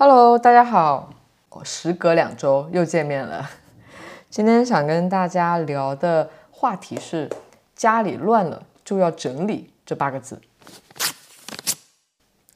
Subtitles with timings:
[0.00, 1.10] Hello，大家好，
[1.50, 3.50] 我时隔两周又见面了。
[4.30, 7.28] 今天想跟大家聊的话题是
[7.74, 10.40] “家里乱了就要整理”这八个字。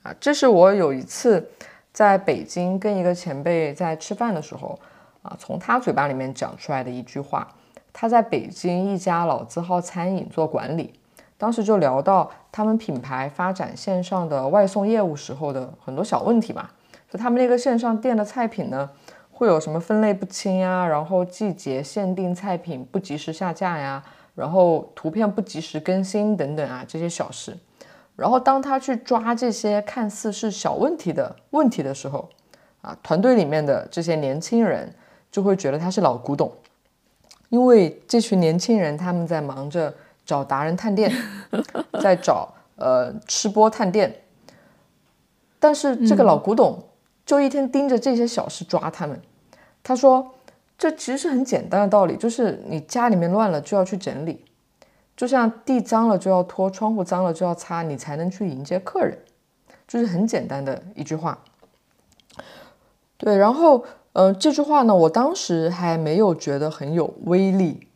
[0.05, 1.51] 啊，这是我有一次
[1.93, 4.79] 在北京跟一个前辈在吃饭的时候，
[5.23, 7.49] 啊，从他嘴巴里面讲出来的一句话。
[7.93, 10.95] 他在北京一家老字号餐饮做管理，
[11.37, 16.71] 当时就聊到他们品牌发展线上的外送业务时候的很多小问题嘛。
[17.13, 18.89] 就他们那个线上店的菜品呢，
[19.31, 24.03] 会有什么分类不清呀，然后季节限定菜品不及时下架呀，
[24.35, 27.55] 然后图片不及时更新等等啊这些小事。
[28.17, 32.27] 然后当他去抓这些看似是小问题的问题的时候，
[32.81, 34.91] 啊，团队里面的这些年轻人
[35.31, 36.51] 就会觉得他是老古董，
[37.51, 39.93] 因为这群年轻人他们在忙着
[40.25, 41.13] 找达人探店，
[42.01, 44.15] 在找呃吃播探店，
[45.61, 46.83] 但是这个老古董。
[47.33, 49.19] 就一天盯着这些小事抓他们，
[49.83, 50.35] 他说
[50.77, 54.45] ：“这其实是很简单的道理，就是你家里面乱了就要去整理，
[55.17, 59.17] 就像地脏了就要拖，窗户脏了就要擦，你才能去迎接客人，
[59.89, 61.39] 就是很简单的一句话。”
[63.17, 67.89] 对，然后，呃，这句话呢，我当时还没有觉得很有威力，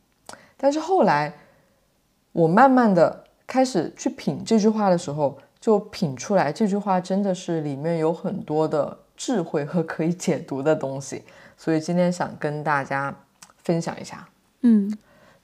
[0.57, 1.35] 但是后来
[2.33, 9.01] 我慢慢的开始去品这句话的时候，就品出来这句话真的是里面有很多的。
[9.17, 11.25] 智慧和可以解读的东西，
[11.57, 13.15] 所以今天想跟大家
[13.63, 14.29] 分享一下。
[14.61, 14.97] 嗯，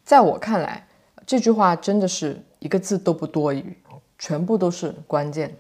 [0.05, 0.87] 在我看来，
[1.27, 3.77] 这句话真的是一个字都不多余，
[4.19, 5.56] 全部都是关键。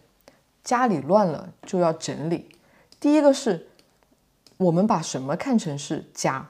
[0.62, 2.48] 家里乱了就要整理。
[3.00, 3.66] 第一个是，
[4.58, 6.46] 我们把什么看成是家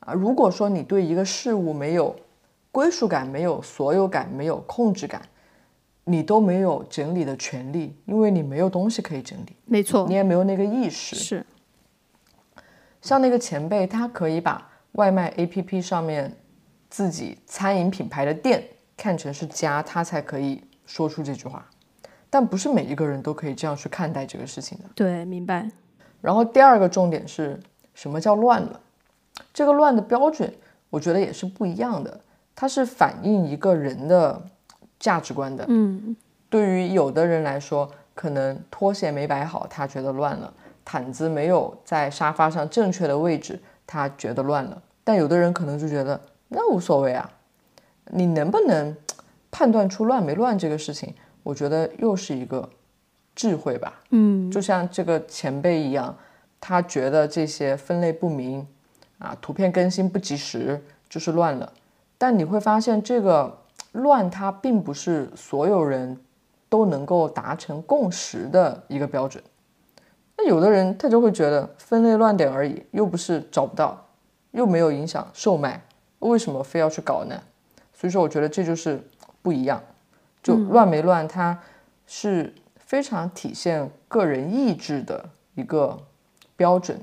[0.00, 0.12] 啊？
[0.12, 2.16] 如果说你对一个事物没有
[2.70, 5.22] 归属感、没有所有感、没有控制感。
[6.08, 9.54] 你都没有整理的权利，因为你没有东西可以整理。
[9.66, 11.14] 没错，你也没有那个意识。
[11.14, 11.46] 是，
[13.02, 16.34] 像那个前辈，他可以把外卖 APP 上面
[16.88, 18.64] 自己餐饮品牌的店
[18.96, 21.68] 看成是家，他才可以说出这句话。
[22.30, 24.84] 但不是每一个人都可以这样去看待这个事情的。
[24.94, 25.70] 对，明白。
[26.22, 27.60] 然后第二个重点是
[27.92, 28.80] 什么叫乱了？
[29.52, 30.50] 这个乱的标准，
[30.88, 32.20] 我觉得也是不一样的。
[32.54, 34.42] 它是反映一个人的。
[34.98, 36.16] 价值观的，嗯，
[36.50, 40.52] 对于有的人来说，可能拖鞋没摆好，他觉得乱了；
[40.84, 44.82] 毯子没有在沙发上正确的位置，他觉得乱了。
[45.04, 47.30] 但有的人可能就觉得那无所谓啊。
[48.10, 48.96] 你能不能
[49.52, 51.14] 判断出乱没乱这个事情？
[51.44, 52.68] 我觉得又是一个
[53.36, 54.00] 智慧吧。
[54.10, 56.16] 嗯，就像这个前辈一样，
[56.60, 58.66] 他觉得这些分类不明
[59.18, 61.72] 啊，图片更新不及时就是乱了。
[62.18, 63.57] 但你会发现这个。
[63.92, 66.18] 乱，它并不是所有人
[66.68, 69.42] 都能够达成共识的一个标准。
[70.36, 74.06] 那有的人他就会觉得分类乱点而已，又不是找不到，
[74.52, 75.82] 又没有影响售卖，
[76.20, 77.34] 为什么非要去搞呢？
[77.92, 79.02] 所以说，我觉得这就是
[79.42, 79.82] 不一样。
[80.42, 81.58] 就乱没乱，它
[82.06, 85.98] 是非常体现个人意志的一个
[86.56, 87.00] 标准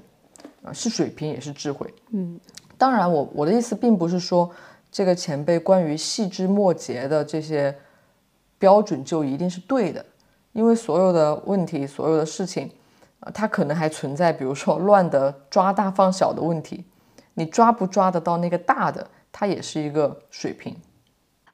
[0.63, 1.93] 啊，是水平也是智慧。
[2.11, 2.39] 嗯，
[2.77, 4.49] 当然，我我的意思并不是说。
[4.95, 7.77] 这个前辈关于细枝末节的这些
[8.57, 10.05] 标准就一定是对的，
[10.53, 12.71] 因为所有的问题、所有的事情，
[13.19, 16.85] 啊，它可能还存在，比如说乱的抓大放小的问题，
[17.33, 20.73] 你抓不抓得到那个大的，它也是一个水平。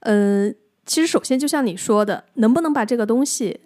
[0.01, 3.62] 嗯，其实首先就像你说的，能不能把这个东西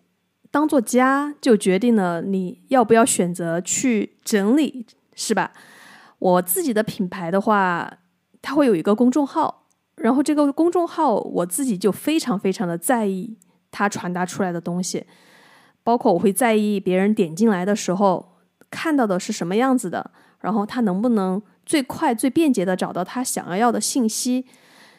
[0.52, 4.86] 当做家，就决定了你要不要选择去整理，
[5.16, 5.52] 是吧？
[6.20, 7.98] 我自己的品牌的话，
[8.42, 9.64] 它会有一个公众号。
[9.98, 13.38] 然后这个公众号我自己就非常非常的在意
[13.72, 15.06] 它传达出来的东西，
[15.84, 18.38] 包括我会在意别人点进来的时候
[18.70, 20.12] 看到的是什么样子的，
[20.42, 24.46] 然后他能不能最快最便捷的找到他想要要的信息，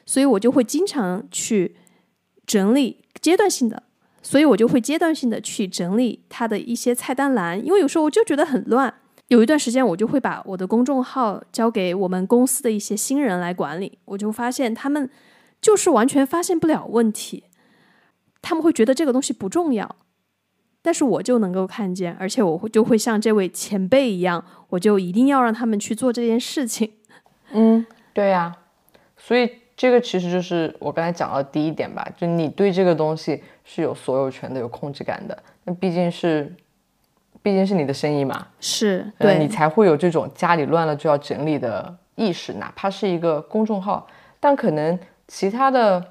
[0.04, 1.76] 所以我就会经常去
[2.46, 3.82] 整理阶段性的，
[4.22, 8.94] 所以我就会阶段性的去整理他的一些菜单栏，因为有时候我就觉得很乱。
[9.28, 13.98] 有一段时间，我就会把我的公众号交给我们公司的一些新人来管理。
[14.04, 15.10] 我就发现他们
[15.60, 17.42] 就是完全发现不了问题，
[18.40, 19.96] 他们会觉得这个东西不重要，
[20.80, 26.92] 但是我就能够看见，而且我会就会像这位前辈一样，我就一定要让他们去做这件事情。
[27.50, 28.54] 嗯，对呀，
[29.16, 35.36] 所以这个其实就是我刚才讲的第一点吧，就你对这个东西是有所有权的、有控制感的。
[35.64, 36.54] 那毕竟是。
[37.46, 44.04] 毕竟是你的生意嘛，是对你才会有这种家里乱了就要整理的意识，哪怕是一个公众号，
[44.40, 44.98] 但可能
[45.28, 46.04] 其他的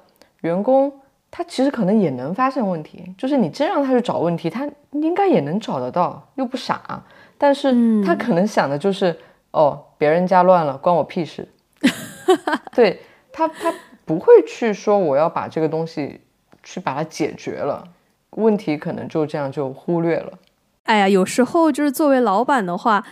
[0.44, 0.90] 员工
[1.30, 7.04] 他其实可能也能发现问题，就是你真让他去找问题，他应该也能找得到，又不傻。
[7.38, 9.14] 但是他可能想的就是，
[9.52, 11.46] 哦，别人家乱了，关我屁事。
[12.74, 13.02] 对
[13.34, 13.74] 他，他
[14.06, 16.22] 不会去说我要把这个东西
[16.64, 17.86] 去把它解决了，
[18.30, 20.32] 问题可能就这样就忽略了。
[20.86, 23.04] 哎呀，有时候就是作为老板的话，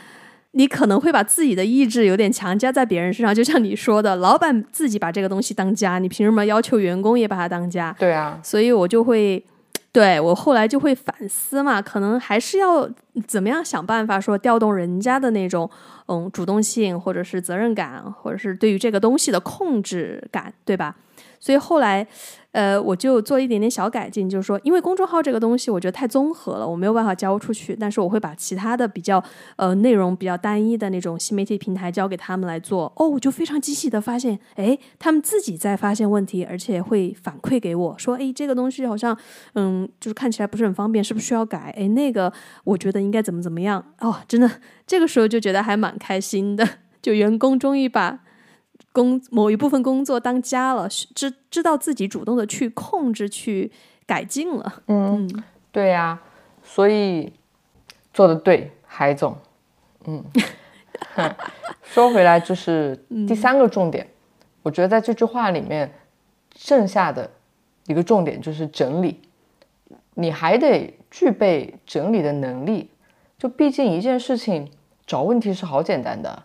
[0.51, 7.95] 你可能会把自己的意志有点强加在别人身上，就像你说的，老板自己把这个东西当家，你凭什么要求员工也把它当家？
[7.99, 9.43] 对啊，所以我就会，
[9.91, 12.87] 对我后来就会反思嘛，可能还是要
[13.27, 15.67] 怎么样想办法说调动人家的那种
[16.07, 20.95] 嗯主动性，或者是责任感，或者是对于这个东西的控制感，对吧？
[21.43, 22.07] 所以后来，
[22.53, 29.21] 呃，我就做一点点小改进，就是说，因为公众号这个东西，我觉得太综合了，我没有办法交出去，但是我会把其他的比较
[29.57, 32.89] 呃内容比较单一的那种新媒体平台交给他们来做。
[32.95, 39.17] 哦，我就非常惊喜的发现，哎，他们自己在发现问题，而且会反馈给我说，哎，这个东西好像
[39.55, 41.75] 嗯，就是看起来不是很方便，是不是需要改？
[41.77, 42.31] 哎，那个
[42.63, 43.83] 我觉得应该怎么怎么样？
[43.99, 44.49] 哦，真的，
[44.87, 46.65] 这个时候就觉得还蛮开心的，
[47.01, 48.21] 就员工终于把。
[48.93, 53.69] 工某一部分工作当家了，知知道自己主动的去控制、去
[54.05, 54.81] 改进了。
[54.87, 56.21] 嗯，对呀、
[56.63, 57.33] 所以
[58.13, 59.35] 做的对，海总。
[60.05, 60.23] 嗯，
[61.83, 62.95] 说回来就是
[63.27, 64.07] 第三个重点，
[64.61, 65.93] 我觉得在这句话里面，
[66.55, 67.29] 剩下的
[67.87, 69.21] 一个重点就是整理，
[70.13, 72.89] 你还得具备整理的能力。
[73.39, 74.71] 就毕竟一件事情
[75.05, 76.43] 找问题是好简单的，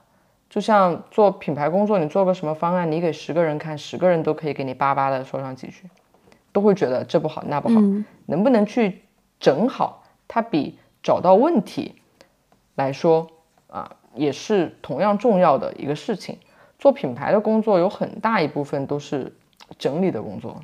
[0.51, 5.85] 就像做品牌工作，你做个什么方案，你给十个人看，十个人都可以给你巴巴的说上几句，
[6.53, 7.81] 都会觉得这不好那不好，
[8.27, 9.03] 能不能去
[9.39, 11.97] 整好，它比找到问题
[12.75, 13.29] 来说
[13.67, 16.39] 啊，也是同样重要的一个事情。
[16.79, 19.35] 做品牌的工作有很大一部分都是
[19.79, 20.63] 整理的工作，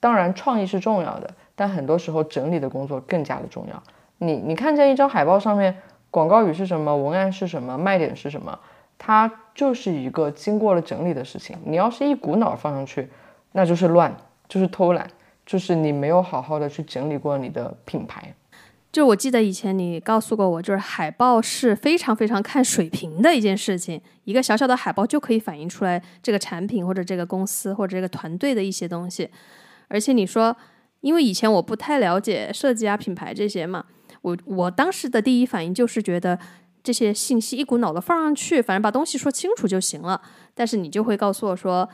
[0.00, 3.82] 当然创意是重要的，但很多时候整理的工作更加的重要。
[4.18, 5.76] 你你看见一张海报上面
[6.10, 8.58] 广告语是什么，文案是什么，卖点是什么，
[9.06, 11.54] 它就是一个经过了整理的事情。
[11.66, 13.06] 你要是一股脑放上去，
[13.52, 14.16] 那就是乱，
[14.48, 15.06] 就是偷懒，
[15.44, 18.34] 就是你没有好好的去整理过你的品牌。
[18.90, 29.28] 就我记得以前你告诉过我，就是海报是非常非常看水平的一件事情，一个小小的海报就可以反映出来这个产品或者这个公司或者这个团队的一些东西。
[29.88, 30.56] 而且你说，
[31.02, 33.84] 因为以前我不太了解设计啊、品牌这些嘛，
[34.22, 36.38] 我我当时的第一反应就是觉得
[36.84, 40.22] 这些信息一股脑的放上去，反正把东西说清楚就行了。
[40.54, 41.88] 但是你就会告诉我说，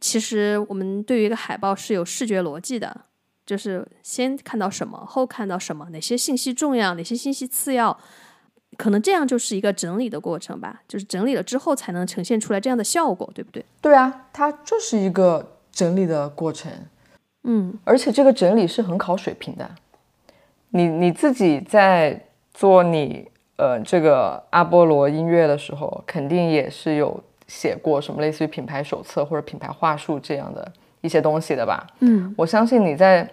[0.00, 3.06] 其实我们对于一个海报是有视觉逻辑的。
[3.46, 7.96] 就是先看到什么，后看到什么，哪些信息重要，哪些信息次要，
[8.76, 10.82] 可能这样就是一个整理的过程吧。
[10.88, 13.64] 就是整理了之后，才能呈现出来这样的效果，对不对？
[13.80, 16.72] 对啊，它就是一个整理的过程，
[17.44, 19.70] 嗯，而且这个整理是很考水平的。
[20.70, 30.70] 你你自己在做你呃这个阿波罗音乐的时候，肯定也是有写过什么类似于品牌手册或者品牌话术这样的
[31.00, 31.86] 一些东西的吧？
[32.00, 33.28] 嗯，我相信你在，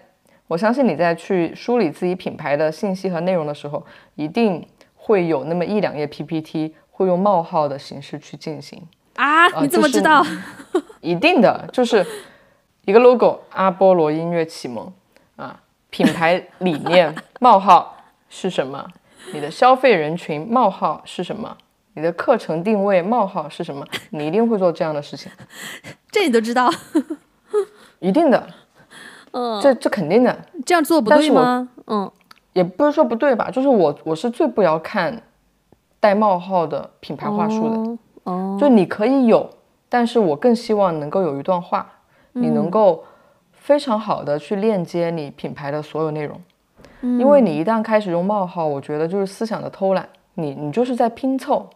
[0.47, 3.83] 我相信你在去梳理自己品牌的信息和内容的时候，
[4.15, 4.65] 一定
[4.95, 8.81] 会有那么一两页 PPT 会用冒号的形式去进行。
[9.15, 10.23] 啊，你怎么知道？
[11.01, 12.05] 一定的，就是
[12.85, 14.91] 一个 logo，阿波罗音乐启蒙
[15.35, 15.59] 啊，
[15.89, 17.97] 品牌理念冒号
[18.29, 18.87] 是什么？
[19.31, 21.55] 你的消费人群冒号是什么？
[21.95, 23.85] 你的课程定位冒号是什么？
[24.09, 25.31] 你一定会做这样的事情，
[26.11, 26.69] 这你都知道？
[27.99, 28.47] 一定的，
[29.31, 31.69] 嗯，这这肯定的，这样做不对吗？
[31.87, 32.11] 嗯，
[32.53, 35.21] 也不是说不对吧，就是我我是最不要看
[35.99, 39.49] 带冒号的品牌话术的，哦哦，就你可以有，
[39.87, 41.87] 但是我更希望能够有一段话，
[42.33, 43.05] 你能够
[43.53, 46.41] 非常好的去链接你品牌的所有内容，
[47.03, 51.69] 因为你一旦开始用冒号，我觉得就是思想的偷懒，你你就是在拼凑。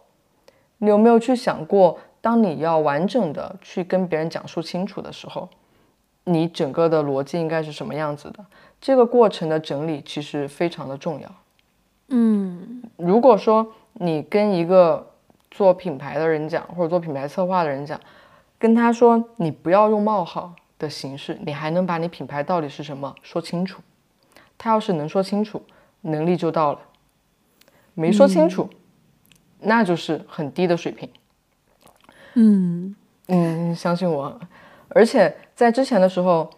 [0.78, 5.48] 你有没有去想过，当你要完整的去跟别人讲述清楚的时候，
[6.24, 8.44] 你整个的逻辑应该是什么样子的？
[8.80, 11.28] 这个过程的整理其实非常的重要。
[12.10, 15.06] 嗯如果说你跟一个
[15.50, 18.00] 做品牌的人讲，或者做品牌策划的人讲，
[18.58, 23.82] 跟他说你不要用冒号的形式，你还能把你品牌到底是什么说清楚。
[24.58, 25.62] 他要是能说清楚，
[26.02, 26.80] 能力就到了；
[27.94, 28.68] 没说清楚，
[29.60, 31.08] 那就是很低的水平。
[32.34, 32.94] 嗯
[33.28, 34.38] 嗯，相信我。
[34.88, 36.50] 而且在之前的时候，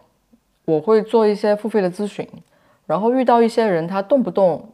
[0.65, 2.27] 我会做一些付费的咨询，
[2.85, 4.73] 然后遇到一些人，他动不动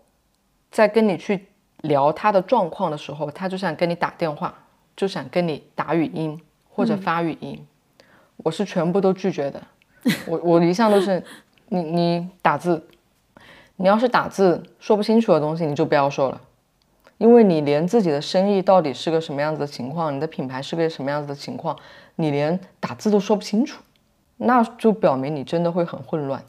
[0.72, 1.48] 在跟你去
[1.82, 4.54] 聊他的状况的时候，他就想跟你打电话，
[4.96, 7.66] 就想跟你打语音或者发语音，
[8.38, 9.62] 我是全部都拒绝的。
[10.28, 11.24] 我我一向都是，
[11.70, 12.86] 你你打字，
[13.78, 16.42] 你要是打字说不清楚的东西，你就不要说了，
[17.18, 21.78] 因为你连自己的生意到底是个什么样子的情况，你的品牌是个什么样子的情况，
[22.16, 23.82] 你连打字都说不清楚，
[24.38, 26.44] 那就表明你真的会很混乱。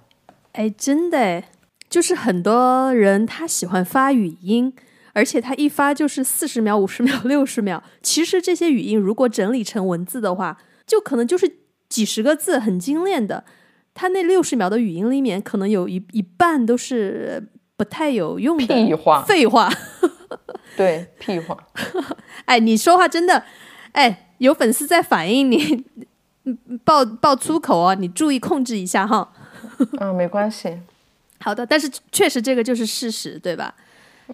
[0.53, 1.45] 哎，真的，
[1.89, 4.75] 就是很多人他喜欢发语音，
[5.13, 7.83] 而且他一发就是四十秒、五十秒、六十秒。
[8.03, 11.59] 其实这些语音如果整理成文字的话，就可能就是
[11.89, 13.45] 几十个字，很精炼的。
[13.99, 17.45] 他那六十秒的语音里面，可能有一一半都是
[17.76, 19.69] 不太有用的屁话、废话。
[20.78, 21.59] 对，屁话。
[22.47, 23.43] 哎，你说话真的，
[23.90, 25.85] 哎，有粉丝在反映你
[26.85, 29.33] 爆爆粗口啊，你注意控制一下哈。
[29.99, 30.78] 嗯，没关系。
[31.40, 33.75] 好的，但是确实这个就是事实，对吧？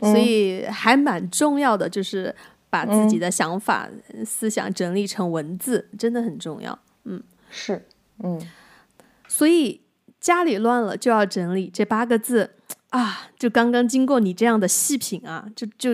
[0.00, 2.34] 所以还蛮重要的，就是
[2.68, 3.88] 把自己的想法、
[4.26, 6.78] 思想整理成文字，真的很重要。
[7.04, 7.86] 嗯，是，
[8.22, 8.38] 嗯。
[9.34, 9.80] 所以
[10.20, 12.54] 家里乱了就要整理这八个字
[12.90, 13.30] 啊！
[13.36, 15.92] 就刚刚经过你这样的细品啊，就就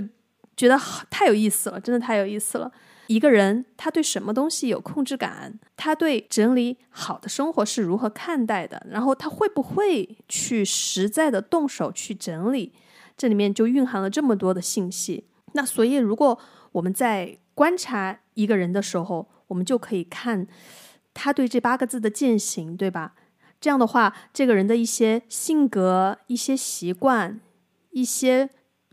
[0.55, 0.79] 觉得
[1.09, 2.71] 太有意思了，真的太有意思了。
[3.07, 5.59] 一个人他对什么东西有控制感？
[5.75, 8.87] 他对整理好的生活是如何看待的？
[8.91, 12.75] 然后他会不会去实在的动手去整理？
[13.17, 15.25] 这里面就蕴含了这么多的信息。
[15.55, 16.39] 那所以，如果
[16.73, 20.47] 我们在观察一个人的时候，我们就可以看
[21.15, 23.15] 他对这八个字的践行，对吧？
[23.61, 27.39] 这样的话，这个人的一些性格、一些习惯、
[27.91, 28.49] 一些。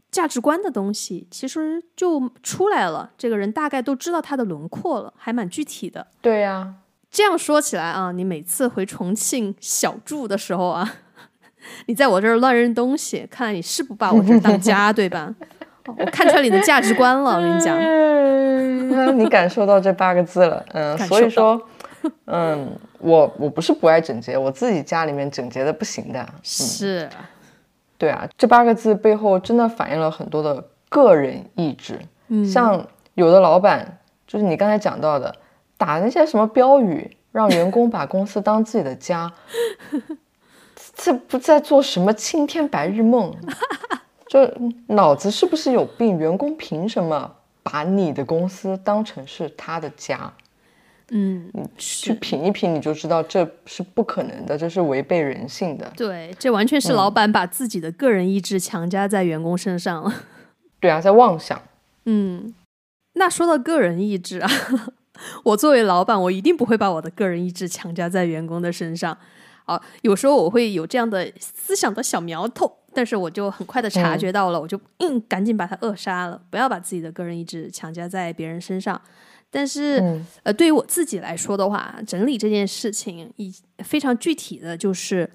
[0.09, 6.07] 价值观的东西其实就出来了，这个人大概都知道他的轮廓了，还蛮具体的。
[6.21, 6.75] 对呀，
[7.12, 10.93] 这样说起来啊，你每次回重庆小住的时候啊，
[11.88, 15.36] 你在我这儿乱扔东西，看来你是不把我这儿当家， 对吧？
[15.97, 17.77] 我看出来你的价值观了，我跟你讲。
[19.19, 21.62] 你感受到这八个字了，嗯，所以说，
[22.26, 27.10] 嗯，我我不是不爱整洁，我自己家里面整洁的不行的，是。
[27.98, 32.00] 对啊，这八个字背后真的反映了很多的个人意志。
[32.28, 32.86] 嗯，像
[33.16, 35.36] 有的老板，就是你刚才讲到的，
[35.78, 39.34] 打那些什么标语，让员工把公司当自己的家，
[40.94, 43.34] 这不在做什么青天白日梦？
[44.28, 44.48] 就
[44.88, 46.20] 脑子是不是有病？
[46.20, 47.34] 员工凭什么
[47.64, 50.32] 把你的公司当成是他的家？
[51.12, 55.90] 嗯，去品一品，你就知道这是不可能的，这是违背人性的。
[55.96, 60.14] 对，这完全是老板把自己的个人意志强加在员工身上了。
[60.82, 61.62] 对啊，在妄想。
[62.06, 62.54] 嗯，
[63.14, 64.50] 那说到个人意志啊，
[65.46, 69.18] 我作为老板，我一定不会把我的个人意志强加在员工的身上。
[69.66, 79.02] 啊，有时候我会有这样的思想的小苗头，但是我就很快的察觉到了，我就嗯，赶紧把它扼杀了，不要把自己的个人意志强加在别人身上。
[79.50, 85.32] 但是，呃，对于我自己来说的话，整理这件事情，以非常具体的就是，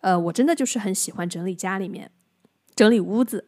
[0.00, 2.10] 呃，我真的就是很喜欢整理家里面，
[2.74, 3.44] 整理屋子，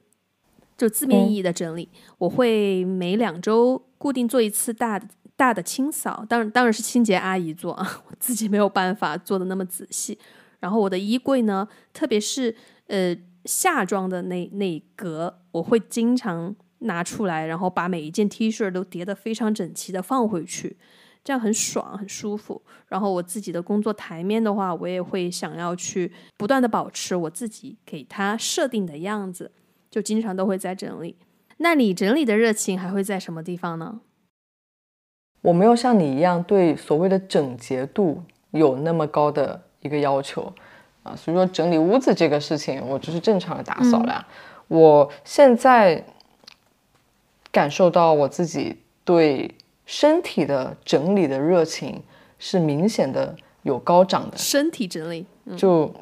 [0.76, 1.88] 就字面意义的整理。
[2.18, 5.00] 我会每两周固定做一次大
[5.34, 10.18] 大的清扫，当然当然是清洁阿姨做啊， 我自己没有办法做的那么仔细。
[10.60, 12.54] 然后我的衣柜呢，特别是
[12.86, 13.16] 呃
[13.46, 16.54] 夏装的那那一格，我会经常。
[16.82, 20.76] 拿出来，然后把每一件 T 恤都叠得非常整齐的放回去，
[21.24, 22.60] 这样很爽，很舒服。
[22.88, 29.52] 然后我自己的工作台面的话，我也会想要去不断的保持我自己给它设定的样子，
[29.90, 31.16] 就经常都会在整理。
[31.58, 34.00] 那你整理的热情还会在什么地方呢？
[35.42, 40.52] 我没有像你一样对所谓的整洁度有那么高的一个要求
[41.02, 44.26] 啊，所以说整理屋子这个事情，我就是正常的打扫了。
[44.68, 46.04] 我现在。
[47.52, 49.54] 感受到我自己对
[49.84, 52.02] 身体的整理的热情
[52.38, 54.38] 是明显的有高涨的。
[54.38, 55.92] 身体整理，就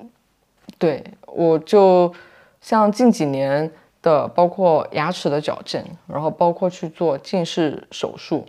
[0.78, 2.14] 对我就
[2.61, 8.47] 像近几年的，包括牙齿的矫正，然后包括去做近视手术，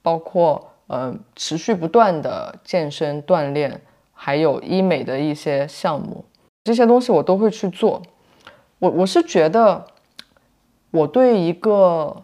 [0.00, 3.80] 包括嗯持续不断的健身锻炼，
[4.12, 6.24] 还有医美的一些项目，
[6.62, 8.00] 这些东西我都会去做。
[8.78, 9.84] 我我是觉得。
[10.94, 12.22] 我对一个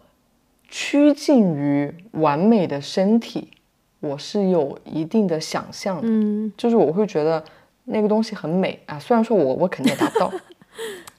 [0.69, 3.51] 趋近于完美的身体，
[3.99, 7.43] 我是有一定的想象的，嗯，就是我会觉得
[7.83, 10.31] 那个东西很美啊，虽然说我我肯定也达不到，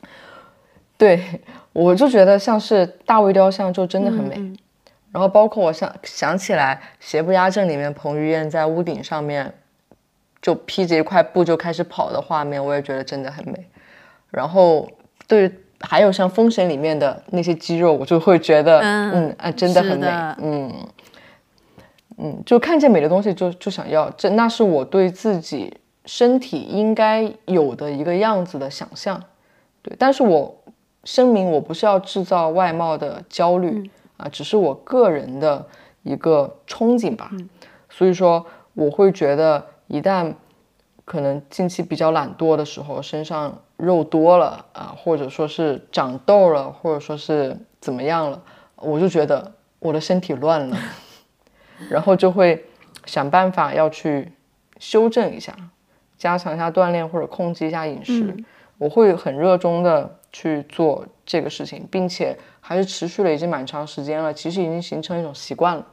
[0.97, 1.43] 对
[1.75, 4.37] 我就觉得像是大卫雕像就真的很美，
[5.13, 9.53] 然后包括我想想起来《邪不压正》里面彭于晏在屋顶上面
[10.41, 13.67] 就披着一块布就开始跑的画面，我也觉得真的很美，
[14.31, 14.89] 然后
[15.29, 15.53] 对。
[15.83, 20.07] 还有像《封神》里面的那些肌肉，我就会觉得，嗯啊，真的很美，
[20.39, 20.73] 嗯
[22.19, 29.23] 嗯，就看见美的东西就就想要，这那是我对自己身体应该有的一个样子的想象，
[29.83, 29.95] 对。
[29.99, 30.55] 但是我
[31.05, 35.67] 声明，我不是要制造外貌的焦虑啊，只是我个人的
[36.03, 37.31] 一个憧憬吧。
[37.91, 40.33] 所以说，我会觉得一旦
[41.05, 48.41] 可能近期比较懒惰的时候，身上肉多了啊，或者说是长痘了，或者说是怎么样了，
[48.77, 50.79] 我就觉得我的身体乱了，
[51.91, 52.65] 然后就会
[53.07, 54.31] 想办法要去
[54.79, 55.53] 修正一下，
[56.17, 58.37] 加强一下锻炼或者控制一下饮食。
[58.79, 65.87] 我会很热衷的去做这个事情，并且还是持续了已经蛮长时间了，其实已经形成一种习惯了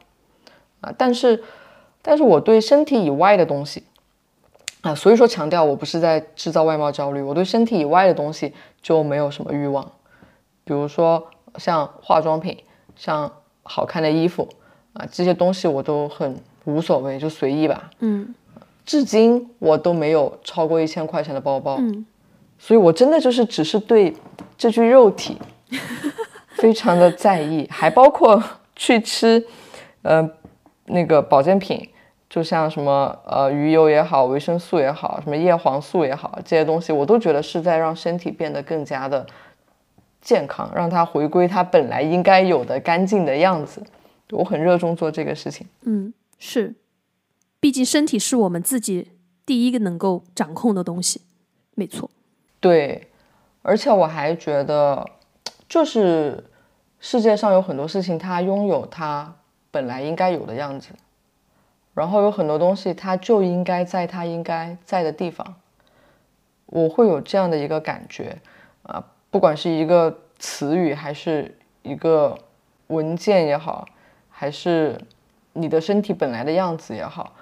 [0.80, 0.94] 啊。
[0.96, 1.42] 但是，
[2.02, 3.82] 但是我对身体以外的东西
[4.82, 9.84] 啊，所以说强调我不是在制造外貌焦虑，我对身体以外的东西就没有什么欲望，
[10.64, 12.56] 比如说像化妆品、
[12.96, 13.30] 像
[13.62, 14.48] 好看的衣服
[14.94, 17.90] 啊这些东西我都很无所谓，就随意吧。
[18.00, 18.34] 嗯，
[18.86, 21.76] 至今我都没有超过一千块钱的包包。
[21.78, 22.06] 嗯。
[22.62, 24.14] 所以，我真的就是只是对
[24.58, 25.38] 这具肉体
[26.56, 28.42] 非常的在意，还包括
[28.76, 29.42] 去吃，
[30.02, 30.30] 呃，
[30.84, 31.88] 那个保健品，
[32.30, 39.26] 就像什么呃鱼油也好，维生素也好，什么叶黄素也好，这些东西我都觉得是在让身体变得更加的
[40.20, 43.82] 健康，让它回归它本来应该有的干净的样子。
[44.30, 45.66] 我很热衷做这个事情。
[45.82, 46.76] 嗯，是，
[47.58, 49.10] 毕竟身体是我们自己
[49.44, 51.22] 第一个能够掌控的东西，
[51.74, 52.08] 没错。
[52.60, 53.08] 对，
[53.62, 55.04] 而且我还觉得，
[55.68, 56.44] 就是
[57.00, 59.34] 世界上有很多事情，它拥有它
[59.72, 60.90] 本来应该有的样子，
[61.94, 65.56] 然后有很多东西，它就应该在它应该在的地方。
[66.66, 68.38] 我会有这样的一个感觉
[68.84, 72.38] 啊，不管是一个词语，还是一个
[72.86, 73.86] 文件也好，
[74.28, 74.96] 还是
[75.52, 77.34] 你的身体本来的样子也好。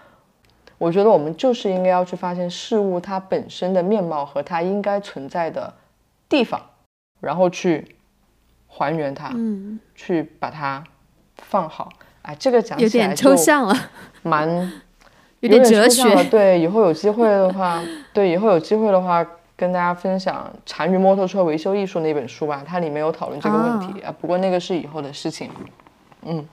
[0.78, 5.74] 我觉得我们就是应该要去发现事物它本身的面貌和它应该存在的
[6.28, 6.62] 地方，
[7.20, 7.96] 然后去
[8.66, 10.82] 还原它，嗯，去把它
[11.36, 11.90] 放好。
[12.28, 13.74] 哎，这个讲有点抽象了，
[14.22, 14.46] 蛮
[15.40, 16.22] 有点哲学。
[16.24, 19.26] 对，以后有机会的话，对，以后有机会的话，
[19.56, 24.14] 跟大家分享《残余摩托车维修艺术》那本书吧，它里面有讨论这个问题啊。
[24.20, 25.48] 不过那个是以后的事情，
[26.26, 26.46] 嗯。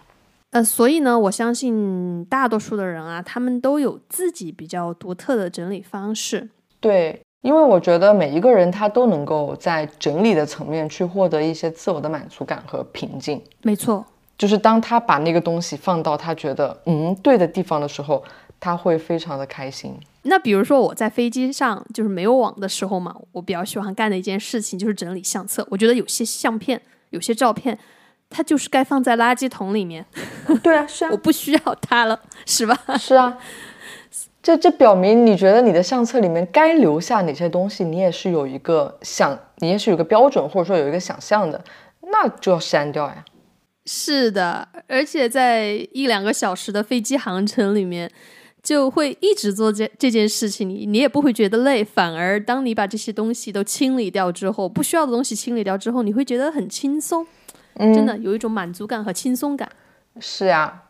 [0.52, 6.48] 呃，所以呢，我相信大多数的人啊，他们都有自己比较独特的整理方式。
[6.80, 13.42] 对，因为我觉得每一个人他都能够在整理的层面去获得一些自我的满足感和平静。
[13.64, 14.06] 没错，
[14.38, 18.24] 就是当他把那个东西放到他觉得嗯对的地方的时候，
[18.60, 19.96] 他会非常的开心。
[20.24, 25.66] 那比如说我在飞机上就是没有网的时候嘛，我比较喜欢干的一件事情就是整理相册。
[25.70, 27.78] 我觉得有些相片，有些照片。
[28.28, 30.04] 它就是该放在垃圾桶里面。
[30.64, 32.78] 对啊，是啊， 我不需要它了，是吧？
[32.98, 33.38] 是啊，
[34.42, 41.64] 这这表明你觉得你的相册里面该留下哪些东西，你也是有一个想，你也是有个标准，或者说有一个想象的，
[42.02, 43.24] 那就要删掉呀。
[43.86, 48.12] 是的，而且在一两个小时的飞机航程里面，
[48.64, 57.26] 就会一直做这这件事情，你你也不会觉得累，反而当你把这些东西都清理掉之后，不需要的东西清理掉之后，你会觉得很轻松。
[57.78, 59.70] 真的有一种满足感和轻松感。
[60.20, 60.84] 是呀，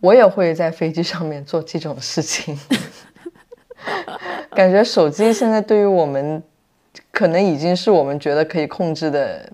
[0.00, 2.58] 我也会在飞机上面做这种事情。
[4.50, 6.42] 感觉手机现在对于我们，
[7.12, 9.50] 可能已经是我们觉得可以控制的，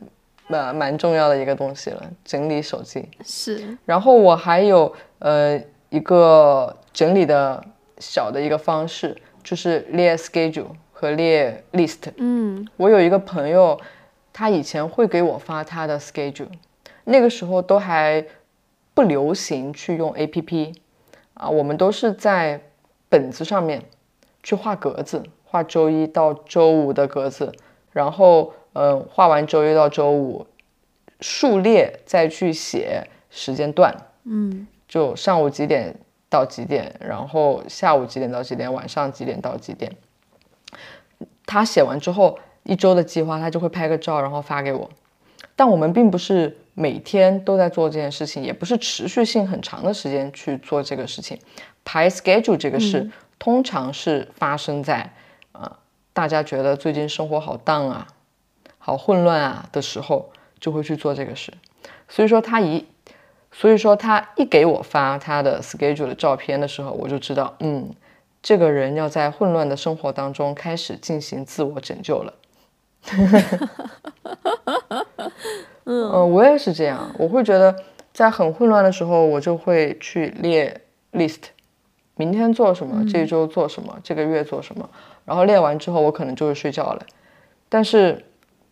[0.48, 2.02] 蛮蛮重要的一个东西了。
[2.24, 3.76] 整理手机是。
[3.84, 7.64] 然后我还有呃一个整理的
[7.98, 12.10] 小的一个方式，就是列 schedule 和列 list。
[12.16, 13.80] 嗯，我有一个朋友。
[14.38, 16.50] 他以前会给我发他的 schedule，
[17.04, 18.22] 那个时候都还
[18.92, 20.74] 不流行去用 A P P
[21.32, 22.60] 啊，我们都是在
[23.08, 23.82] 本子上面
[24.42, 27.50] 去画格子，画周一到周五的格子，
[27.92, 30.46] 然后嗯，画完周一到周五，
[31.20, 35.96] 数列再去写时间段，嗯，就上午几点
[36.28, 39.92] 到几点，然后下午几点到几点，晚上几点到几点。
[41.46, 42.38] 他写完之后。
[42.68, 44.90] 一周的计划，他就会拍个照，然后发给我。
[45.54, 51.38] 但我们并不是每天都在做这件事情，也不是持续性很长的时间去做这个事情。
[51.84, 53.08] 排 schedule 这个事，
[53.38, 55.08] 通常是发生在
[55.52, 55.78] 啊，
[56.12, 58.08] 大家觉得最近生活好荡啊，
[58.86, 61.52] 好混乱啊的时候，就会去做这个事。
[62.08, 62.86] 所以说他一，
[63.50, 67.92] 所以说他一给我发他的 schedule 的照片的时候，我就知道，嗯，
[68.40, 72.32] 这个人要在混乱的生活当中开始进行自我拯救了。
[75.82, 77.10] 嗯，我也是这样。
[77.18, 77.74] 我会觉得，
[78.12, 81.46] 在很混乱的时候，我就会去列 list，
[82.14, 84.88] 明天做什么，这一周做什么，这个月做什么。
[85.24, 87.04] 然后列完之后，我可能就会睡觉了。
[87.68, 88.24] 但是，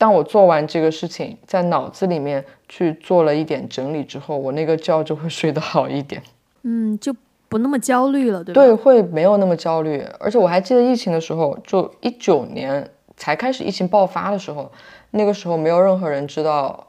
[0.05, 6.23] 当我做完这个事情，在脑子里面去做了一点整理之后，我那个觉就会睡得好一点。
[6.63, 7.17] 嗯，就
[7.49, 8.61] 不那么焦虑了，对吧？
[8.61, 10.05] 对，会没有那么焦虑。
[10.21, 12.87] 而且我还记得疫情的时候，就一九年
[13.17, 14.71] 才开始疫情爆发的时候，
[15.13, 16.87] 那个时候没有任何人知道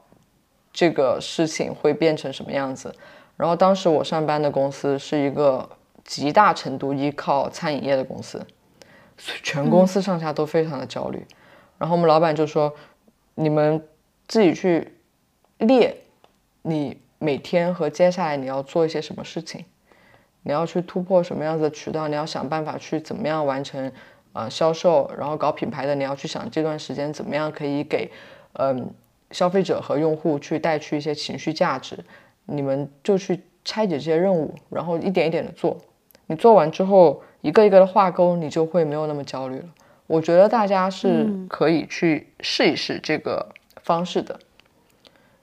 [0.70, 2.94] 这个事情会变成什么样子。
[3.38, 5.66] 然后当时我上班的公司是一个
[6.04, 8.46] 极大程度依靠餐饮业的公司，
[9.42, 11.26] 全公司上下都非常的焦虑。
[11.78, 12.70] 然后我们老板就说。
[13.36, 13.86] 你们
[14.26, 14.92] 自己去
[15.58, 15.94] 列，
[16.62, 19.64] 你每天和接下来你要做一些什么事情，
[20.42, 23.92] 你要去突破什么样子的渠道，你要想办法去怎么样完成
[24.32, 28.10] 呃销售，然后搞品牌的你要去想这段时间怎么样可以给
[28.54, 28.90] 嗯
[29.30, 31.98] 消费者和用户去带去一些情绪价值，
[32.46, 35.76] 你们就去拆解这些任务，然后一点一点的做，
[36.26, 39.68] 你做完之后一个一个的画勾，你就会没有那么焦虑了。
[40.06, 43.48] 我觉得大家是可以去试一试这个
[43.82, 44.38] 方式的，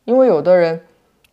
[0.06, 0.86] 因为有的人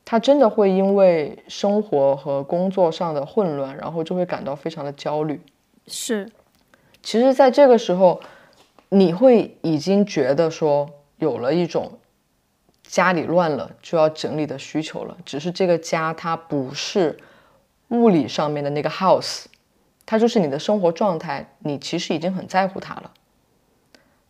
[0.04, 5.40] 他真的会因为生活和工作上的混乱，然后就会感到非常的焦虑。
[5.86, 6.28] 是，
[7.02, 8.20] 其实，在这个时候，
[8.88, 11.98] 你会已经觉得说有了一种
[12.82, 17.16] 家里乱了就要整理的需求了，只是这个家它不是
[17.88, 19.44] 物理上面的那个 house，
[20.04, 23.12] 它就是你的生活状态，你其实已经很在乎它了。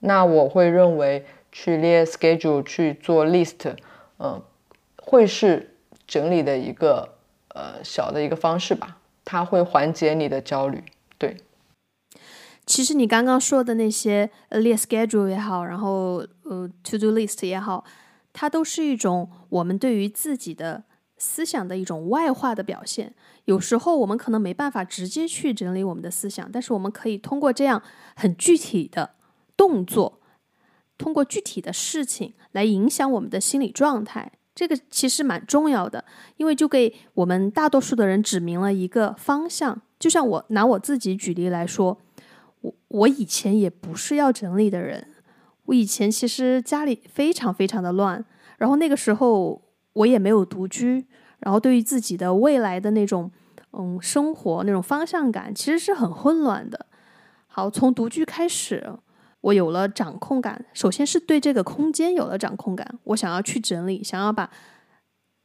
[0.01, 3.77] 那我会认为去列 schedule 去做 list，
[4.19, 4.43] 嗯，
[4.97, 7.17] 会是整理的一个
[7.55, 10.83] 呃小的一个方式吧，它会缓解你的焦虑。
[11.19, 11.37] 对，
[12.65, 17.85] 其实你刚刚说的那些列 schedule 也好，然后呃 to do list 也好，
[18.33, 20.85] 它都是一种我们对于自己的
[21.19, 23.15] 思想的一种外化的表现。
[23.45, 27.83] 有时候我们可能没办法直接去整理我们的思想，但是我们可以通过这样
[28.17, 29.11] 很具体的。
[29.61, 30.23] 动作
[30.97, 36.03] 通过具体的事情来影响我们的心理状态，这个其实蛮重要的，
[36.39, 39.83] 因为就给我们大多数的人指明了一个方向。
[39.99, 41.99] 就像我拿我自己举例来说，
[42.63, 45.09] 我我以前也不是要整理的人，
[45.67, 48.25] 我以前其实家里非常非常的乱，
[48.57, 49.61] 然后那个时候
[49.93, 51.05] 我也没有独居，
[51.41, 53.31] 然后对于自己的未来的那种
[53.73, 56.87] 嗯生活那种方向感其实是很混乱的。
[57.47, 58.91] 好，从独居开始。
[59.43, 62.99] 我有了掌控感，首先是对这个空间有了掌控感。
[63.05, 64.51] 我想要去整理，想要把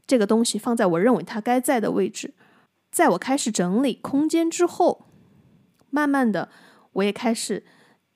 [0.06, 2.34] 这个东西放在我认为它该在的位置。
[2.92, 5.06] 在我开始整理空间之后，
[5.90, 6.50] 慢慢的，
[6.94, 7.64] 我也开始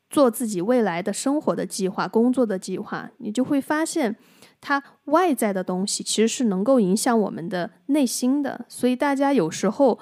[0.10, 3.12] 做自己未来的生活的计划、工作的计划。
[3.18, 4.16] 你就会发现，
[4.60, 8.66] 它外在的东西其实是能够影响我们的内心的。
[8.68, 10.00] 所以大家有时候。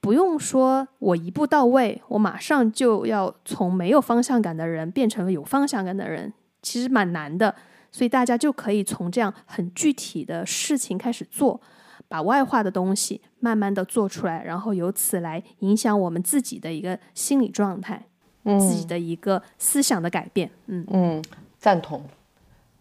[0.00, 6.32] 不用说，我一步到位，我马上就要从没有方向感的人变成了有方向感的人，
[6.62, 7.54] 其实蛮难的。
[7.92, 11.60] 所以大家就可以从这样很具体的事情开始做，
[12.08, 18.06] 把外化的东西慢慢的做出来，然后由此来影响我们自己的一个心理状态，
[18.44, 20.50] 自己的一个思想的改变。
[20.66, 21.24] 嗯嗯，
[21.58, 22.02] 赞同。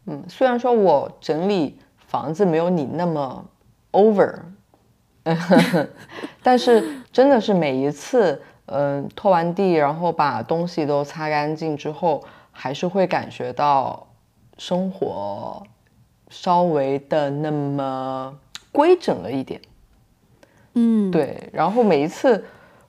[0.06, 3.44] 嗯，虽然说我整理房子没有你那么
[3.92, 4.40] over。
[6.42, 14.08] 但是真的是每一次，嗯，拖完地，然后把东西都擦干净之后，还是会感觉到
[14.58, 15.64] 生活
[16.30, 18.38] 稍微的那么
[18.72, 19.60] 规整了一点。
[20.74, 21.50] 嗯，对。
[21.52, 22.44] 然后每一次，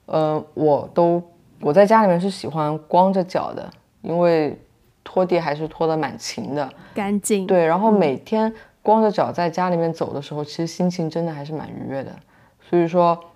[0.05, 1.21] 嗯，我都
[1.59, 3.69] 我在家里面是喜欢光着脚的，
[4.01, 4.57] 因为
[5.03, 7.47] 拖地还是拖得蛮勤的，干净。
[7.47, 12.11] 对，然后每天光着脚在家里面走的时候，其实心情真的还是蛮愉悦的。
[12.69, 13.33] 所以说，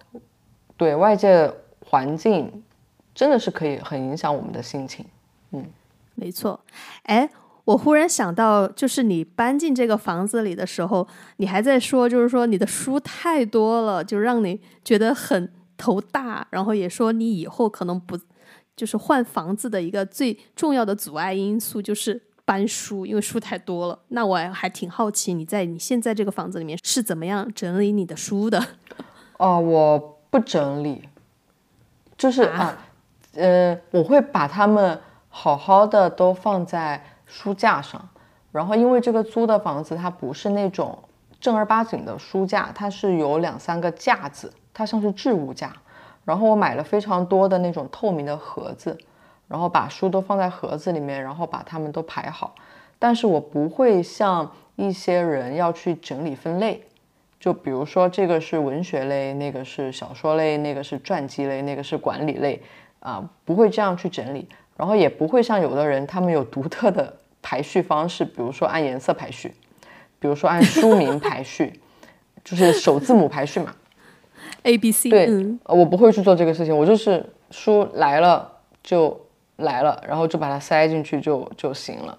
[0.78, 1.52] 对外界
[1.86, 2.64] 环境
[3.14, 5.06] 真的是可以很影响我们的心情。
[5.52, 5.66] 嗯，
[6.16, 6.60] 没错。
[7.04, 7.30] 哎，
[7.66, 11.08] 我忽然想到，就是你搬进这个房子里的时候，
[11.38, 16.48] 你还在说，就是说你的书太多了，就让你觉得很头大。
[16.52, 18.18] 然后也说你以后可能不，
[18.76, 22.22] 就是换房子的一个最重要的阻碍因素就是。
[22.48, 23.98] 搬书，因为书太多了。
[24.10, 28.64] 那我还挺好奇，你在你现在这个房子里面是怎么样整理你的书的？
[29.38, 31.10] 哦，我不整理，
[32.18, 32.78] 就是啊，
[33.36, 38.08] 呃，我会把它们好好的都放在书架上。
[38.52, 40.98] 然后，因为这个租的房子它不是那种
[41.42, 45.74] 正儿八经的书架，它是有两三个架子，它像是置物架。
[46.24, 48.98] 然后我买了非常多的那种透明的盒子，
[49.50, 52.56] 然后把书都放在盒子里面，然后把它们都排好。
[52.98, 56.88] 但是我不会像一些人要去整理分类。
[57.46, 62.60] 就比如说，这个是文学类，那个是小说类，那个是传记类，那个是管理类，
[63.02, 69.54] 啊，不会这样去整理，然后也不会像有的人，他们有独特的排序方式，比如说按颜色排序，
[70.18, 71.80] 比如说按书名 排序，
[72.44, 73.76] 就是首字母排序嘛。
[74.64, 75.30] A B C，对，
[75.66, 79.24] 我不会去做这个事情，我就是书来了就
[79.58, 82.18] 来了，然后就把它塞进去就就行了。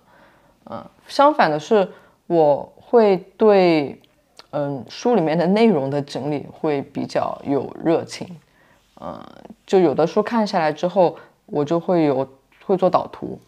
[0.70, 1.88] 嗯，相反的是，
[2.28, 4.00] 我会对
[4.58, 8.26] 嗯书里面的内容的整理会比较有热情。
[8.98, 9.22] 嗯，
[9.66, 11.14] 就有的书看下来之后，
[11.44, 12.26] 我就会有
[12.64, 13.38] 会做导图。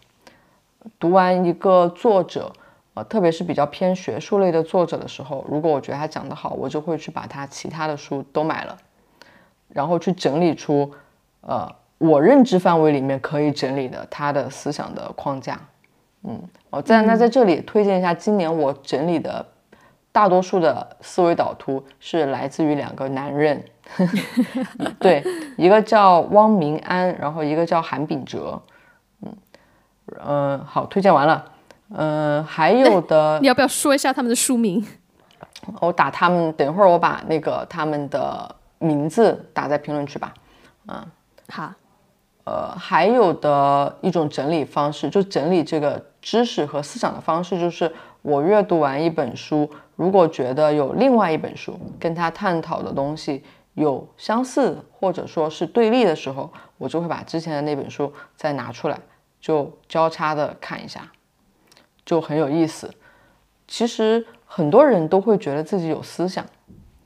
[0.99, 2.53] 读完一个作者，
[2.93, 8.77] 呃，特别是比较偏学术类的作者的时候，如果我觉得他讲得好，我就会去把他其他的书都买了。
[9.69, 10.91] 然后去整理出，
[11.41, 11.67] 呃，
[11.97, 15.59] 我认知范围里面可以整理的他的思想的框架。
[16.23, 19.43] 嗯，哦，在那在这里推荐一下，今年我整理的
[20.19, 23.63] 大多数的思维导图是来自于两个男人，
[24.99, 25.23] 对，
[25.55, 28.61] 一个叫汪明安，然后一个叫韩炳哲。
[29.21, 29.33] 嗯
[30.25, 31.45] 嗯、好，推荐完了。
[31.95, 34.85] 嗯、还有的 你要不要说一下他们的书名？
[35.79, 40.33] 我打他们，等会儿我把那个他们的名字打在评论区吧。
[40.89, 41.01] 嗯
[41.47, 41.71] 好，
[42.43, 47.89] 呃，还有的一种整理方式，就整理这个知识和思想的方式，就是
[48.21, 58.97] 我阅读完一本书，如果觉得有另外一本书跟他探讨的东西有相似或者说是对立的时候，我就会把之前的那本书再拿出来，
[59.41, 61.11] 就交叉的看一下，
[62.05, 62.89] 就很有意思。
[63.67, 66.45] 其实很多人都会觉得自己有思想，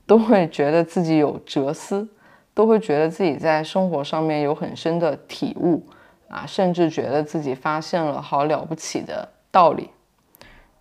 [0.06, 2.06] 都会觉得自己有哲思，
[2.54, 5.84] 都会觉得自己在生活上面有很深的体悟
[6.28, 9.90] 啊，甚至觉得自己发现了好了不起的道理。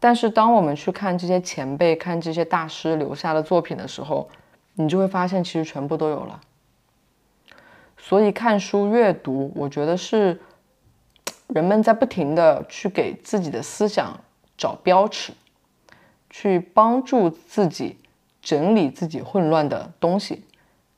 [0.04, 4.28] 但是当我们去看这些前辈、看这些大师留下的作品的时候，
[4.74, 6.42] 你就会发现其实全部都有了。
[7.98, 10.42] 所以看书阅读，我觉得是
[11.48, 14.20] 人们在不停的去给自己的思想
[14.58, 15.32] 找标尺，
[16.30, 17.96] 去帮助自己
[18.42, 20.44] 整理自己混乱的东西，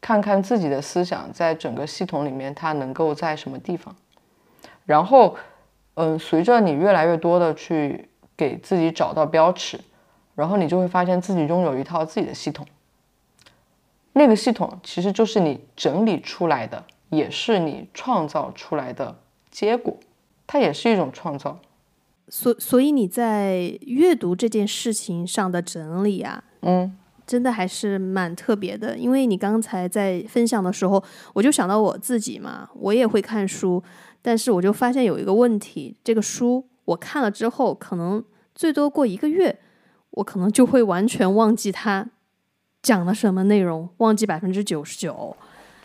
[0.01, 3.95] 看看自己的思想在整个系统里面它能够在什么地方。
[4.83, 5.37] 然后，
[5.93, 9.79] 嗯，随着你越来越多的去给自己找到标尺，
[10.35, 12.65] 然后你就会发现自己拥有一套自己的系统。
[14.13, 19.17] 那个系统其实就是你整理出来的，也是你创造出来的
[19.51, 19.97] 结果，
[20.47, 21.59] 它也是一种创造。
[22.29, 28.97] 所所以你在阅读这件事情上的整理啊，嗯真的还是蛮特别的。
[28.97, 33.83] 因为你刚才在分享的时候，我就想到我自己嘛，我也会看书，
[34.21, 39.59] 但是我就发现有一个问题，这个书我看了之后，可能最多过一个月，
[40.11, 42.07] 我可能就会完全忘记它
[42.81, 45.35] 讲了什么内容，忘记百分之九十九。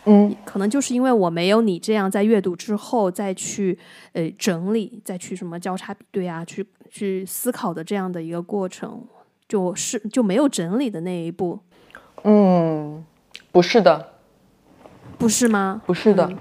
[0.04, 3.78] 嗯，可能就是因为我没有你这样在阅读之后再去
[4.12, 9.04] 呃整理，再去什么交叉比对啊，去去思考的这样的一个过程，
[9.46, 11.60] 就是就没有整理的那一步，
[12.24, 13.04] 嗯，
[13.52, 14.12] 不是的，
[15.18, 15.82] 不是吗？
[15.84, 16.32] 不是的，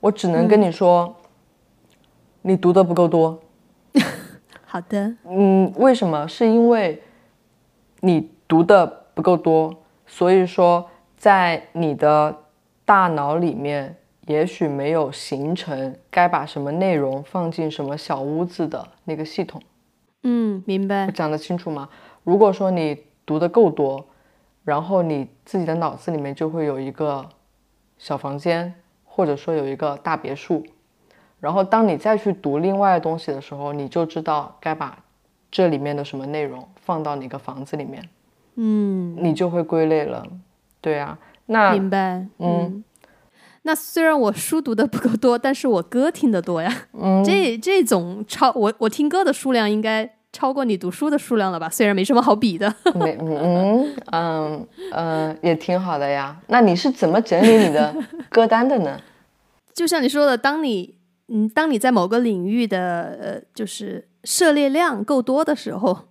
[0.00, 1.14] 我只能跟你说，
[2.42, 3.40] 你读的不够多。
[4.72, 6.26] 好的，嗯，为什么？
[6.26, 7.02] 是因为
[8.00, 12.34] 你读的不够多，所以说在你的
[12.86, 13.94] 大脑里面，
[14.28, 19.60] 也许没有形成该把什么内容放进什么小屋子的那个系统。
[20.22, 21.10] 嗯，明白我。
[21.10, 21.90] 讲得清楚吗？
[22.24, 24.06] 如果说你读的够多，
[24.64, 27.28] 然后你自己的脑子里面就会有一个
[27.98, 28.72] 小房间，
[29.04, 30.64] 或者说有一个大别墅，
[31.42, 34.96] 然后当你再去读另外的东西的时候，你就知道该把
[35.50, 38.08] 这里面的什么内容放到哪个房子里面，
[38.54, 40.24] 嗯，你就会归类了。
[40.80, 42.24] 对啊，那明白。
[42.38, 42.84] 嗯，
[43.62, 46.72] 那虽然我书读的不够多，但是我歌听得多呀。
[46.92, 51.68] 嗯，这这种超我我听歌的数量应该超过你读书的数量了吧？
[51.68, 52.72] 虽然没什么好比的。
[52.94, 56.40] 没嗯嗯嗯也挺好的呀。
[56.46, 57.92] 那你是怎么整理你的
[58.30, 58.96] 歌单的呢？
[59.74, 60.94] 就像你说的，当你
[61.34, 66.08] 嗯，当你在某个领域的呃，就是涉猎量够多的时候，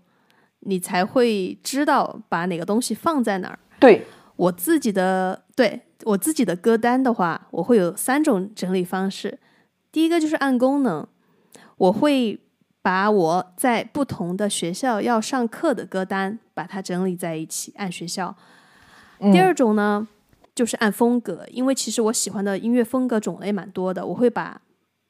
[0.62, 3.60] 你才会知道把哪个东西放在哪儿。
[3.80, 9.38] 对，我自己的对我自己的歌单的话，我会有三种整理方式。
[9.92, 11.06] 第一个就是按功能，
[11.78, 12.40] 我会
[12.82, 18.36] 把我在不同的学校要上课的歌单把它整理在一起，按学校。
[19.32, 20.08] 第二种呢，
[20.56, 24.60] 就是按风格，因为其实我喜欢的音乐风格种类蛮多的，我会把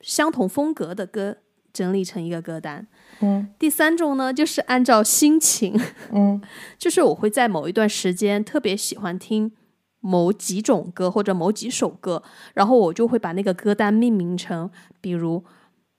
[0.01, 1.37] 相同风格的歌
[1.71, 2.87] 整理成一个歌单。
[3.21, 5.79] 嗯第三种呢，就是按照心情，
[6.11, 6.41] 嗯
[6.77, 9.51] 就是我会在某一段时间特别喜欢听
[9.99, 12.23] 某几种歌或者某几首歌，
[12.55, 15.43] 然后我就会把那个歌单命名成，比如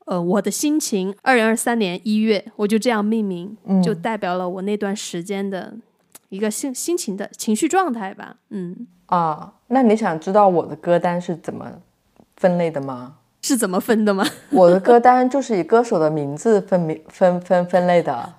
[0.07, 5.75] 呃，我的心情，二零二三年一月，我就这样命名，就代表了我那段时间的
[6.29, 8.39] 一个心心情的情绪状态吧。
[8.51, 11.81] 嗯啊，那你想知道我的歌单是怎么
[12.37, 13.19] 分类的吗？
[13.43, 14.25] 是怎么分的吗？
[14.51, 18.33] 我的歌单就是以歌手的名字分名分分分类的。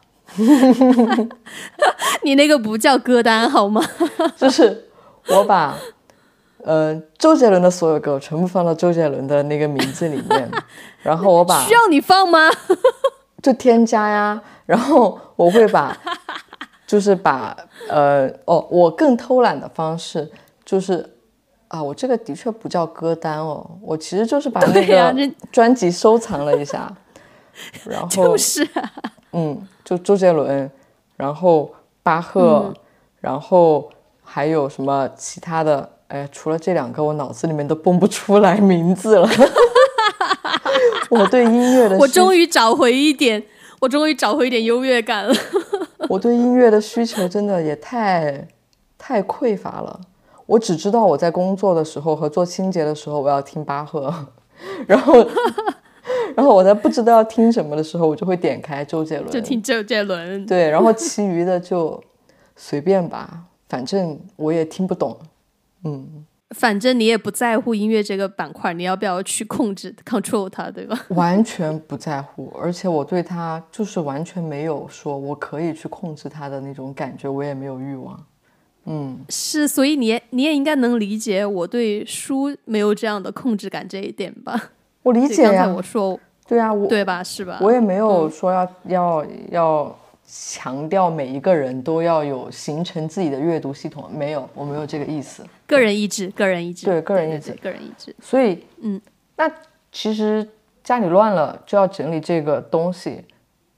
[2.23, 3.83] 你那个不叫歌单好吗？
[4.37, 4.85] 就是
[5.27, 5.75] 我把
[6.63, 10.49] 呃周杰伦的所有歌全部放到周杰伦的那个名字里面，
[11.03, 12.49] 然后我把 需要你放吗？
[13.43, 15.95] 就添加呀，然后我会把
[16.87, 17.55] 就是把
[17.89, 20.31] 呃哦，我更偷懒的方式
[20.63, 21.12] 就是
[21.73, 25.13] 啊，我这个的确不叫歌单哦，我其实就是把 那个
[25.51, 26.95] 专辑收藏了一下，
[27.85, 28.67] 然 后就是
[29.31, 29.67] 嗯。
[29.83, 30.71] 就周杰伦，
[31.17, 31.69] 然后
[32.03, 32.73] 巴赫，
[33.19, 33.89] 然后
[34.23, 35.89] 还有什么其他的？
[36.07, 39.27] 哎，除了这两个，我脑子里面都蹦不出来名字了。
[41.09, 43.43] 我对音乐的，我终于找回一点，
[43.81, 45.35] 我终于找回一点优越感了。
[46.07, 48.47] 我对音乐的需求真的也太
[48.97, 49.99] 太匮乏了。
[50.45, 54.13] 我只知道我在工作的时候和做清洁的时候，我要听巴赫，
[54.87, 55.25] 然后。
[56.35, 60.45] 然后我在不知道要听什么的时候，我就会点开周杰伦，就听周杰伦。
[60.45, 62.01] 对，然后其余的就
[62.55, 65.17] 随便吧，反正我也听不懂。
[65.83, 70.99] 嗯，反正你也不在乎音乐这个板块，你要不要去控制、control 它，对吧？
[71.09, 78.19] 完全不在乎，而且我对它就是完全没有说我可以去控制它的那种感觉，我也没有欲望。
[78.85, 84.71] 嗯，是，所以你也你也应该能理解我对书没有这样的控制感这一点吧。
[85.03, 87.23] 我理解呀，我说，对啊，我对吧？
[87.23, 87.59] 是吧？
[87.61, 95.45] 我也没有说要要要强调每一个人都要有形成自己的阅读系统，没有，我没有这个意思。
[95.67, 98.15] 个人意志，个人意志，对，个人意志，个人意志。
[98.21, 98.99] 所以，嗯，
[99.35, 99.51] 那
[99.91, 100.47] 其实
[100.83, 103.23] 家里乱了就要整理这个东西，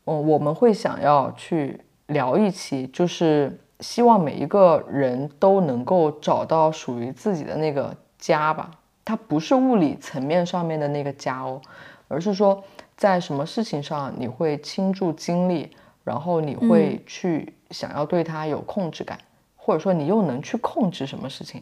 [0.05, 8.71] 嗯，我们会想要去聊一期，就是希望每一个人都能够找到属于自己的那个家吧。
[9.03, 11.61] 它不是物理层面上面的那个家哦，
[12.07, 12.63] 而是说
[12.97, 15.69] 在什么事情上你会倾注精力，
[16.03, 19.19] 然后你会去想要对它有控制感，
[19.55, 21.61] 或者说你又能去控制什么事情？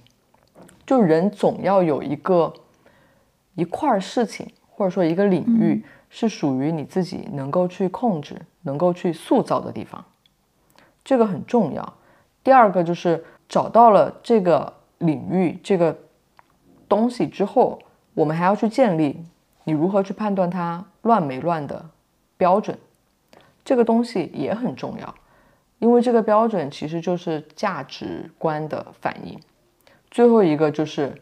[0.85, 2.53] 就人总要有一个
[3.55, 10.05] 一块事情，或者说一个领域是属于你自己能够去控制、能够去塑造的地方，
[11.03, 11.93] 这个很重要。
[12.43, 15.97] 第二个就是找到了这个领域，这个。
[16.89, 17.79] 东西之后，
[18.13, 19.25] 我们还要去建立
[19.63, 21.89] 你如何去判断它乱没乱的
[22.37, 22.77] 标准，
[23.65, 25.15] 这个东西也很重要，
[25.79, 29.39] 因为这个标准其实就是价值观的反应。
[30.11, 31.19] 最后一个就是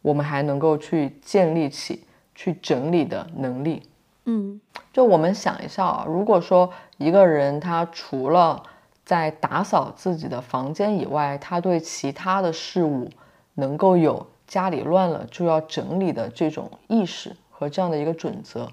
[0.00, 3.82] 我们还能够去建立起去整理的能力。
[4.24, 4.58] 嗯，
[4.90, 8.62] 就我们想一下啊，如果说一个人他除了
[9.08, 13.08] 在打扫自己的房间以外，他对其他的事物
[13.54, 14.26] 能够有。
[14.46, 18.66] 家里乱了就要整理的这种意识和这样的一个准则，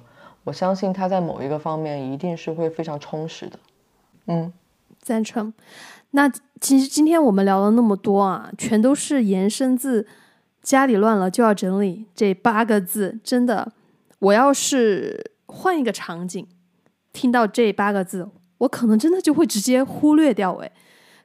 [0.45, 3.59] 我相信他在某一个方面一定是会非常充实的。
[4.27, 4.53] 嗯，
[5.01, 5.53] 赞成。
[6.11, 10.07] 那其实今天我们聊了那么多啊，全都是延伸自
[10.63, 13.19] “家里乱了就要整理”这八个字。
[13.21, 13.73] 真的，
[14.19, 16.47] 我要是换一个场景，
[17.11, 20.71] 听到这八个字，我可能真的就会直接忽略掉，哎，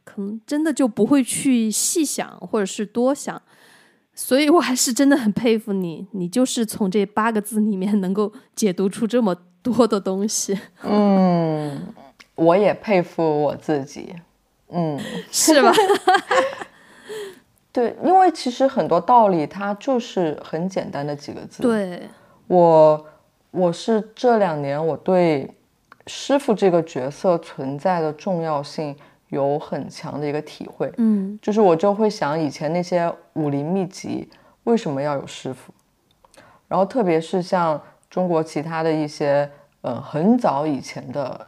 [0.05, 3.41] 可能真的就不会去细想或者是多想。
[4.13, 10.59] 所以，我还是真的很佩服你，你就是从这八个字里面能够解读出这么多的东西。
[10.83, 11.81] 嗯，
[12.35, 14.15] 我也佩服我自己。
[14.69, 14.99] 嗯，
[15.31, 15.73] 是吧？
[17.73, 21.63] 对，因为其实很多道理它就是很简单的几个字。
[21.63, 22.09] 对，
[22.49, 23.07] 我
[23.53, 25.49] 我是这两年我对
[26.11, 28.97] 师傅这个角色存在的重要性。
[29.31, 34.29] 有很强的一个体会，嗯，就是我就会想以前那些武林秘籍
[34.65, 35.73] 为什么要有师傅，
[36.67, 39.49] 然后特别是像中国其他的一些，
[39.83, 41.47] 呃，很早以前的，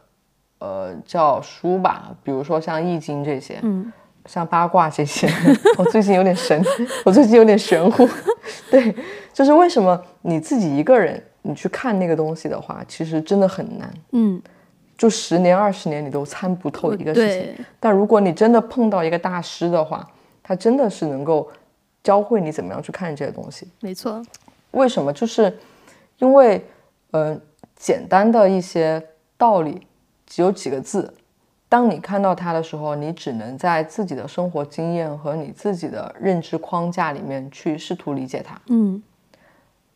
[0.59, 3.91] 呃，叫书吧，比如说像易经这些，嗯，
[4.27, 5.27] 像八卦这些，
[5.77, 6.63] 我最近有点神，
[7.03, 8.07] 我最近有点玄乎，
[8.71, 8.95] 对，
[9.33, 14.41] 就是为什么你自己一个人你去看那个东西的话，其实真的很难，嗯。
[14.97, 20.07] 就十年二十年你都参不透一个事情，但如果你真的碰到一个大师的话，
[20.41, 21.49] 他真的是能够
[22.03, 23.67] 教会你怎么样去看这些东西。
[23.79, 24.23] 没错，
[24.71, 25.11] 为什么？
[25.11, 25.57] 就是
[26.19, 26.63] 因为，
[27.11, 27.37] 呃，
[27.75, 29.01] 简单的一些
[29.37, 29.85] 道理
[30.25, 31.13] 只有几个字，
[31.67, 38.61] 当你看到它的时候，你只能在自己的生活经验和你自己的认知框架里面去试图理解它。
[38.67, 39.01] 嗯，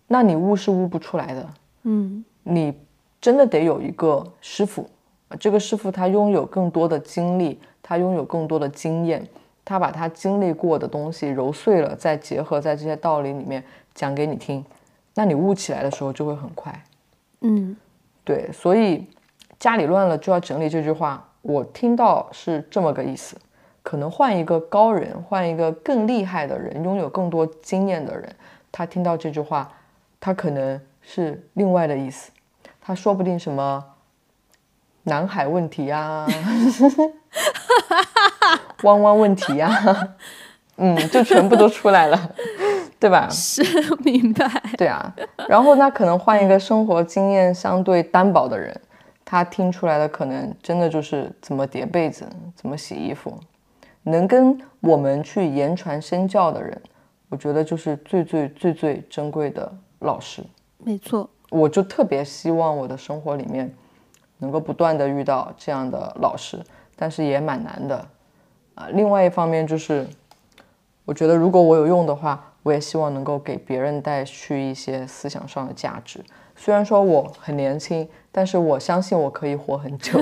[0.08, 1.50] 那你悟是悟不出来的。
[1.84, 2.26] 嗯。
[2.50, 2.74] 你
[3.20, 4.90] 真的得有一个师傅，
[5.40, 9.28] 这个师傅他拥有更多的经历，他拥有更多的经验，
[9.66, 13.64] 他把他经历过的东西揉碎了，再结合在这些道理里面
[13.94, 14.64] 讲给你听，
[15.16, 16.84] 那你悟起来的时候就会很快。
[17.42, 17.76] 嗯，
[18.24, 19.08] 对，所以
[19.60, 23.36] 家里乱了就要整理这句话，我听到是这么个意思。
[23.84, 28.36] 可能换一个高人，换一个更厉害的人，拥有更多经验的人，
[28.70, 29.72] 他听到这句话，
[30.20, 32.30] 他可能是另外的意思。
[32.88, 33.84] 他说不定什么
[35.04, 36.26] 南海问题啊，
[38.84, 39.70] 弯弯问题啊，
[40.78, 42.32] 嗯，就全部都出来了，
[42.98, 43.28] 对吧？
[43.30, 43.62] 是
[44.06, 44.50] 明白。
[44.78, 45.14] 对啊，
[45.50, 48.80] 然后那可能换一个生活经验相对单薄的人，
[49.26, 52.26] 他听出来的可能真的就是怎么叠被子，
[52.56, 53.38] 怎么洗衣服。
[54.04, 56.82] 能跟我们去言传身教的人，
[57.28, 59.70] 我觉得就是最最最最珍贵的
[60.00, 60.42] 老师。
[60.78, 63.74] 没错，我就特别希望我的生活里面
[64.40, 66.60] 能够不断的遇到这样的老师，
[66.96, 68.06] 但是也蛮难的
[68.76, 68.88] 啊。
[68.92, 70.08] 另外一方面就是，
[71.06, 76.24] 我觉得如果我有用的话，我也希望能够给别人带去一些思想上的价值。
[76.56, 80.20] 虽然说我很年轻，但是我相信我可以活很久。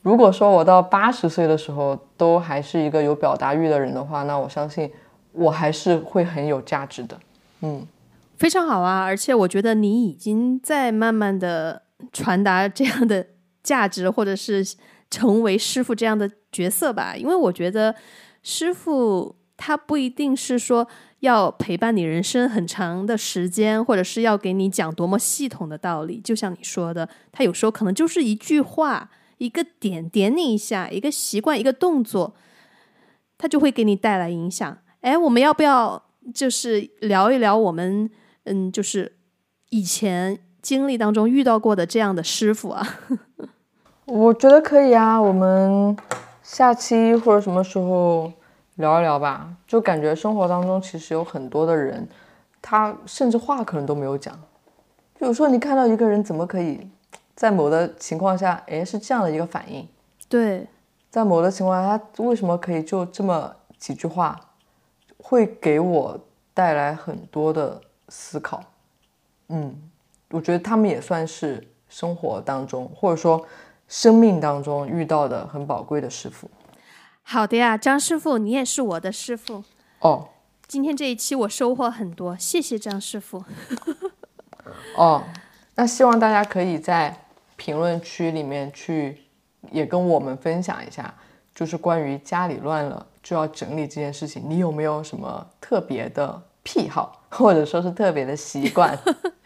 [0.00, 4.90] 如果说我到八十岁的时候都还是一个有表达欲的人的话，那我相信
[5.32, 7.18] 我还是会很有价值的。
[7.60, 7.86] 嗯，
[8.36, 9.02] 非常好啊！
[9.02, 11.82] 而且我觉得你已经在慢慢的
[12.12, 13.26] 传达这样的
[13.62, 14.64] 价值，或者是
[15.10, 17.16] 成为师傅这样的角色吧。
[17.16, 17.94] 因为我觉得
[18.42, 20.86] 师傅他不一定是说
[21.20, 26.20] 要陪伴你人生很长的时间，或者是要给你讲多么系统的道理。
[26.20, 29.10] 就像你说的，他有时候可能就是一句话。
[29.38, 32.36] 一个点点你一下，一个习惯，一个动作，
[33.36, 34.78] 他就会给你带来影响。
[35.00, 36.00] 哎，我们要不要
[36.32, 38.08] 就是聊一聊我们
[38.44, 39.16] 嗯，就是
[39.70, 42.86] 以前经历当中遇到过的这样的师傅啊？
[44.06, 45.96] 我觉得可以啊，我们
[46.42, 48.32] 下期或者什么时候
[48.76, 49.54] 聊一聊吧。
[49.66, 52.06] 就感觉生活当中其实有很多的人，
[52.60, 54.38] 他甚至话可能都没有讲。
[55.18, 56.86] 比如说，你看到一个人怎么可以？
[57.34, 59.88] 在某的情况下，哎，是这样的一个反应。
[60.28, 60.68] 对，
[61.10, 64.38] 在某的情况下，他为什么可以就这么几句话，
[65.16, 66.20] 会给我
[66.52, 68.62] 带来很多的思考。
[69.48, 69.74] 嗯，
[70.30, 73.46] 我觉得他们也算是生活当中，或者说
[73.88, 76.50] 生命当中遇到的很宝贵的师傅。
[77.22, 79.64] 好的呀，张师傅，你也是我的师傅。
[80.00, 80.28] 哦，
[80.66, 83.44] 今天这一期我收获很多，谢谢张师傅。
[84.96, 85.24] 哦，
[85.74, 87.20] 那希望大家可以在。
[87.56, 89.22] 评论区里面去，
[89.70, 91.14] 也跟我们分享一下，
[91.54, 98.98] 就是关于家里乱了就要整理这件事情，你有没有什么特别的癖好， 或者说是特别的习惯？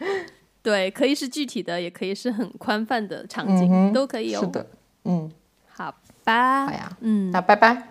[0.63, 4.39] 对，可以是具体的，也可以是很宽泛的场景，都可以哦。
[4.41, 4.65] 是的，
[5.05, 5.31] 嗯，
[5.69, 5.93] 好
[6.23, 7.87] 吧，好呀，嗯，那拜拜，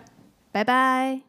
[0.51, 1.28] 拜拜。